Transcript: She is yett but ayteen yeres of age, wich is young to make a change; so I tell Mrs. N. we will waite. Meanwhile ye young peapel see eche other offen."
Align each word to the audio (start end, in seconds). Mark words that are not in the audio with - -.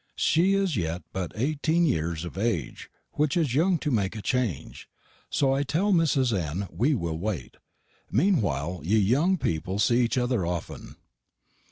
She 0.15 0.55
is 0.55 0.75
yett 0.77 1.03
but 1.13 1.31
ayteen 1.35 1.85
yeres 1.85 2.25
of 2.25 2.35
age, 2.35 2.89
wich 3.17 3.37
is 3.37 3.53
young 3.53 3.77
to 3.77 3.91
make 3.91 4.15
a 4.15 4.21
change; 4.23 4.89
so 5.29 5.53
I 5.53 5.61
tell 5.61 5.93
Mrs. 5.93 6.35
N. 6.35 6.67
we 6.71 6.95
will 6.95 7.19
waite. 7.19 7.57
Meanwhile 8.09 8.81
ye 8.83 8.97
young 8.97 9.37
peapel 9.37 9.77
see 9.77 10.05
eche 10.05 10.17
other 10.17 10.43
offen." 10.43 10.95